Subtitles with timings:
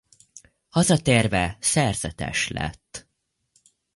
[0.69, 3.09] Hazatérve szerzetes lett.